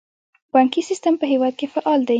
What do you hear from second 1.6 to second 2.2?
فعال دی